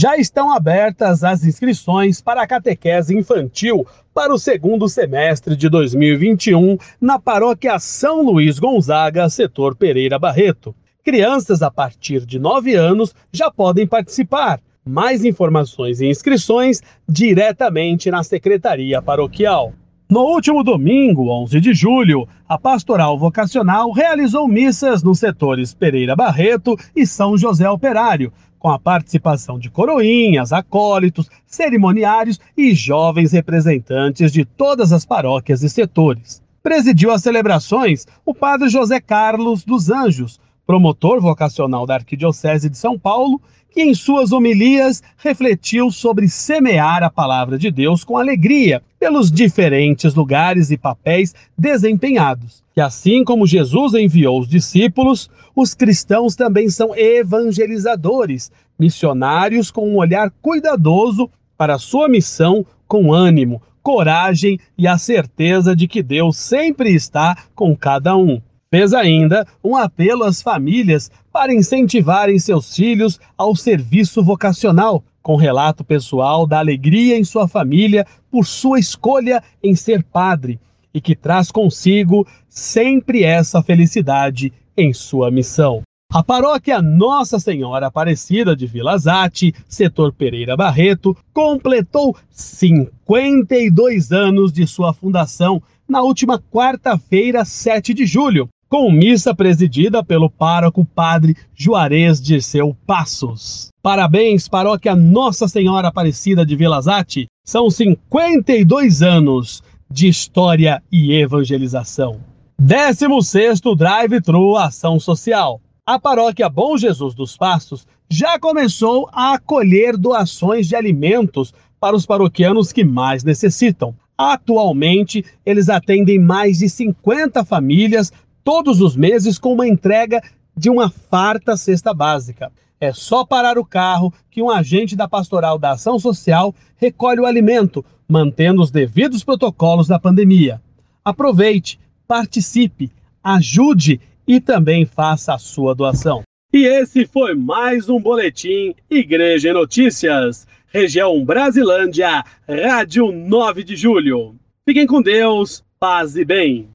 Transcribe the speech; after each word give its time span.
Já 0.00 0.16
estão 0.16 0.52
abertas 0.52 1.24
as 1.24 1.42
inscrições 1.42 2.20
para 2.20 2.40
a 2.40 2.46
catequese 2.46 3.18
infantil 3.18 3.84
para 4.14 4.32
o 4.32 4.38
segundo 4.38 4.88
semestre 4.88 5.56
de 5.56 5.68
2021 5.68 6.78
na 7.00 7.18
paróquia 7.18 7.80
São 7.80 8.22
Luís 8.22 8.60
Gonzaga, 8.60 9.28
setor 9.28 9.74
Pereira 9.74 10.16
Barreto. 10.16 10.72
Crianças 11.02 11.62
a 11.62 11.68
partir 11.68 12.24
de 12.24 12.38
9 12.38 12.76
anos 12.76 13.12
já 13.32 13.50
podem 13.50 13.88
participar. 13.88 14.60
Mais 14.86 15.24
informações 15.24 16.00
e 16.00 16.06
inscrições 16.06 16.80
diretamente 17.08 18.08
na 18.08 18.22
Secretaria 18.22 19.02
Paroquial. 19.02 19.72
No 20.10 20.20
último 20.20 20.64
domingo, 20.64 21.28
11 21.28 21.60
de 21.60 21.74
julho, 21.74 22.26
a 22.48 22.56
Pastoral 22.56 23.18
Vocacional 23.18 23.92
realizou 23.92 24.48
missas 24.48 25.02
nos 25.02 25.18
setores 25.18 25.74
Pereira 25.74 26.16
Barreto 26.16 26.78
e 26.96 27.06
São 27.06 27.36
José 27.36 27.68
Operário, 27.68 28.32
com 28.58 28.70
a 28.70 28.78
participação 28.78 29.58
de 29.58 29.68
coroinhas, 29.68 30.50
acólitos, 30.50 31.28
cerimoniários 31.46 32.40
e 32.56 32.74
jovens 32.74 33.32
representantes 33.32 34.32
de 34.32 34.46
todas 34.46 34.94
as 34.94 35.04
paróquias 35.04 35.62
e 35.62 35.68
setores. 35.68 36.42
Presidiu 36.62 37.10
as 37.10 37.22
celebrações 37.22 38.06
o 38.24 38.34
padre 38.34 38.70
José 38.70 39.02
Carlos 39.02 39.62
dos 39.62 39.90
Anjos, 39.90 40.40
promotor 40.68 41.18
vocacional 41.18 41.86
da 41.86 41.94
Arquidiocese 41.94 42.68
de 42.68 42.76
São 42.76 42.98
Paulo, 42.98 43.40
que 43.70 43.80
em 43.80 43.94
suas 43.94 44.32
homilias 44.32 45.02
refletiu 45.16 45.90
sobre 45.90 46.28
semear 46.28 47.02
a 47.02 47.08
palavra 47.08 47.58
de 47.58 47.70
Deus 47.70 48.04
com 48.04 48.18
alegria 48.18 48.82
pelos 49.00 49.32
diferentes 49.32 50.14
lugares 50.14 50.70
e 50.70 50.76
papéis 50.76 51.34
desempenhados. 51.56 52.62
Que 52.74 52.82
assim 52.82 53.24
como 53.24 53.46
Jesus 53.46 53.94
enviou 53.94 54.40
os 54.40 54.46
discípulos, 54.48 55.30
os 55.56 55.72
cristãos 55.72 56.36
também 56.36 56.68
são 56.68 56.94
evangelizadores, 56.94 58.52
missionários 58.78 59.70
com 59.70 59.88
um 59.88 59.96
olhar 59.96 60.30
cuidadoso 60.42 61.30
para 61.56 61.76
a 61.76 61.78
sua 61.78 62.10
missão 62.10 62.66
com 62.86 63.10
ânimo, 63.10 63.62
coragem 63.82 64.60
e 64.76 64.86
a 64.86 64.98
certeza 64.98 65.74
de 65.74 65.88
que 65.88 66.02
Deus 66.02 66.36
sempre 66.36 66.94
está 66.94 67.34
com 67.54 67.74
cada 67.74 68.14
um. 68.14 68.38
Fez 68.70 68.92
ainda 68.92 69.46
um 69.64 69.74
apelo 69.76 70.24
às 70.24 70.42
famílias 70.42 71.10
para 71.32 71.54
incentivarem 71.54 72.38
seus 72.38 72.76
filhos 72.76 73.18
ao 73.36 73.56
serviço 73.56 74.22
vocacional, 74.22 75.02
com 75.22 75.36
relato 75.36 75.82
pessoal 75.82 76.46
da 76.46 76.58
alegria 76.58 77.16
em 77.16 77.24
sua 77.24 77.48
família 77.48 78.06
por 78.30 78.46
sua 78.46 78.78
escolha 78.78 79.42
em 79.62 79.74
ser 79.74 80.02
padre 80.02 80.60
e 80.92 81.00
que 81.00 81.16
traz 81.16 81.50
consigo 81.50 82.26
sempre 82.46 83.22
essa 83.22 83.62
felicidade 83.62 84.52
em 84.76 84.92
sua 84.92 85.30
missão. 85.30 85.80
A 86.12 86.22
paróquia 86.22 86.82
Nossa 86.82 87.38
Senhora 87.38 87.86
Aparecida 87.86 88.54
de 88.54 88.66
Vila 88.66 88.98
Zate, 88.98 89.54
setor 89.66 90.12
Pereira 90.12 90.56
Barreto, 90.56 91.16
completou 91.32 92.14
52 92.30 94.12
anos 94.12 94.52
de 94.52 94.66
sua 94.66 94.92
fundação 94.92 95.62
na 95.88 96.02
última 96.02 96.38
quarta-feira, 96.38 97.46
7 97.46 97.94
de 97.94 98.04
julho, 98.04 98.48
com 98.68 98.90
missa 98.92 99.34
presidida 99.34 100.04
pelo 100.04 100.28
pároco 100.28 100.84
Padre 100.84 101.36
Juarez 101.54 102.20
de 102.20 102.40
Seu 102.42 102.76
Passos. 102.86 103.68
Parabéns, 103.82 104.46
paróquia 104.46 104.94
Nossa 104.94 105.48
Senhora 105.48 105.88
Aparecida 105.88 106.44
de 106.44 106.54
Vilazate. 106.54 107.26
São 107.44 107.70
52 107.70 109.02
anos 109.02 109.62
de 109.90 110.06
história 110.08 110.82
e 110.92 111.14
evangelização. 111.14 112.20
16 112.58 113.60
Drive-Thru 113.76 114.56
Ação 114.56 115.00
Social. 115.00 115.60
A 115.86 115.98
paróquia 115.98 116.50
Bom 116.50 116.76
Jesus 116.76 117.14
dos 117.14 117.36
Passos 117.36 117.86
já 118.10 118.38
começou 118.38 119.08
a 119.12 119.34
acolher 119.34 119.96
doações 119.96 120.68
de 120.68 120.76
alimentos 120.76 121.54
para 121.80 121.96
os 121.96 122.04
paroquianos 122.04 122.72
que 122.72 122.84
mais 122.84 123.24
necessitam. 123.24 123.94
Atualmente, 124.18 125.24
eles 125.46 125.68
atendem 125.68 126.18
mais 126.18 126.58
de 126.58 126.68
50 126.68 127.44
famílias 127.44 128.12
todos 128.44 128.80
os 128.80 128.96
meses 128.96 129.38
com 129.38 129.52
uma 129.52 129.66
entrega 129.66 130.22
de 130.56 130.68
uma 130.68 130.90
farta 130.90 131.56
cesta 131.56 131.94
básica. 131.94 132.50
É 132.80 132.92
só 132.92 133.24
parar 133.24 133.58
o 133.58 133.64
carro 133.64 134.12
que 134.30 134.42
um 134.42 134.50
agente 134.50 134.94
da 134.94 135.08
Pastoral 135.08 135.58
da 135.58 135.72
Ação 135.72 135.98
Social 135.98 136.54
recolhe 136.76 137.20
o 137.20 137.26
alimento, 137.26 137.84
mantendo 138.08 138.62
os 138.62 138.70
devidos 138.70 139.24
protocolos 139.24 139.88
da 139.88 139.98
pandemia. 139.98 140.60
Aproveite, 141.04 141.78
participe, 142.06 142.90
ajude 143.22 144.00
e 144.26 144.40
também 144.40 144.86
faça 144.86 145.34
a 145.34 145.38
sua 145.38 145.74
doação. 145.74 146.22
E 146.52 146.64
esse 146.64 147.06
foi 147.06 147.34
mais 147.34 147.88
um 147.90 148.00
boletim 148.00 148.74
Igreja 148.88 149.52
Notícias, 149.52 150.46
região 150.68 151.22
Brasilândia, 151.24 152.24
Rádio 152.48 153.12
9 153.12 153.62
de 153.64 153.76
Julho. 153.76 154.34
Fiquem 154.64 154.86
com 154.86 155.02
Deus, 155.02 155.62
paz 155.78 156.16
e 156.16 156.24
bem. 156.24 156.66